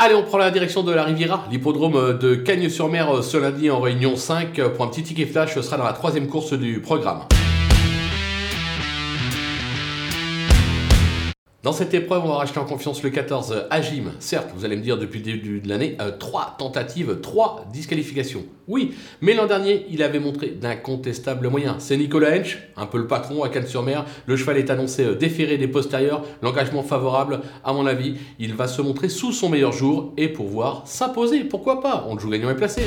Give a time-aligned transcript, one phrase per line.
[0.00, 4.14] Allez, on prend la direction de la Riviera, l'hippodrome de Cagnes-sur-Mer ce lundi en réunion
[4.14, 7.22] 5 pour un petit ticket flash, ce sera dans la troisième course du programme.
[11.64, 14.12] Dans cette épreuve, on va racheter en confiance le 14 Agim.
[14.20, 18.44] Certes, vous allez me dire depuis le début de l'année, euh, trois tentatives, trois disqualifications.
[18.68, 21.74] Oui, mais l'an dernier, il avait montré d'incontestables moyens.
[21.80, 24.04] C'est Nicolas Hench, un peu le patron à Cannes-sur-Mer.
[24.26, 26.22] Le cheval est annoncé euh, déféré des postérieurs.
[26.42, 30.86] L'engagement favorable, à mon avis, il va se montrer sous son meilleur jour et pouvoir
[30.86, 31.42] s'imposer.
[31.42, 32.06] Pourquoi pas?
[32.08, 32.82] On le joue gagnant et placé.